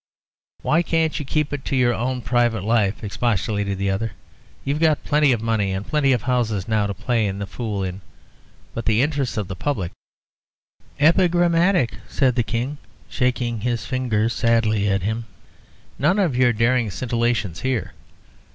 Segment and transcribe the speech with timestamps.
[0.63, 4.13] "Why can't you keep it to your own private life?" expostulated the other.
[4.65, 8.01] "You've got plenty of money, and plenty of houses now to play the fool in,
[8.73, 9.91] but in the interests of the public"
[11.09, 12.79] "Epigrammatic," said the King,
[13.09, 15.27] shaking his finger sadly at him.
[15.99, 17.93] "None of your daring scintillations here.